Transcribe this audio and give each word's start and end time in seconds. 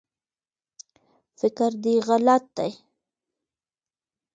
فکر 1.39 1.71
دی 1.83 1.95
غلط 2.07 2.43
دی 2.57 2.71